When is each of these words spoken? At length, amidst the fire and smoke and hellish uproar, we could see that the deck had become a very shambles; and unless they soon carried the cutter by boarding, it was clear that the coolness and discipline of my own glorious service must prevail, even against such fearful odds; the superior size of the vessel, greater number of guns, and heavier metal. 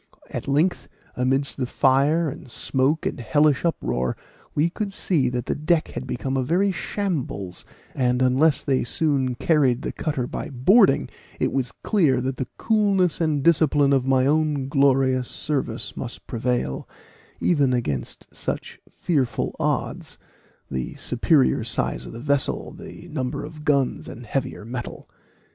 At 0.31 0.47
length, 0.47 0.87
amidst 1.15 1.57
the 1.57 1.67
fire 1.67 2.27
and 2.27 2.49
smoke 2.49 3.05
and 3.05 3.19
hellish 3.19 3.63
uproar, 3.63 4.17
we 4.55 4.67
could 4.67 4.91
see 4.91 5.29
that 5.29 5.45
the 5.45 5.53
deck 5.53 5.89
had 5.89 6.07
become 6.07 6.35
a 6.35 6.41
very 6.41 6.71
shambles; 6.71 7.65
and 7.93 8.19
unless 8.19 8.63
they 8.63 8.83
soon 8.83 9.35
carried 9.35 9.83
the 9.83 9.91
cutter 9.91 10.25
by 10.25 10.49
boarding, 10.49 11.07
it 11.39 11.53
was 11.53 11.71
clear 11.83 12.19
that 12.19 12.37
the 12.37 12.47
coolness 12.57 13.21
and 13.21 13.43
discipline 13.43 13.93
of 13.93 14.07
my 14.07 14.25
own 14.25 14.69
glorious 14.69 15.27
service 15.29 15.95
must 15.95 16.25
prevail, 16.25 16.89
even 17.39 17.71
against 17.71 18.25
such 18.35 18.79
fearful 18.89 19.55
odds; 19.59 20.17
the 20.71 20.95
superior 20.95 21.63
size 21.63 22.07
of 22.07 22.11
the 22.11 22.19
vessel, 22.19 22.73
greater 22.75 23.07
number 23.07 23.45
of 23.45 23.63
guns, 23.65 24.07
and 24.07 24.25
heavier 24.25 24.65
metal. 24.65 25.07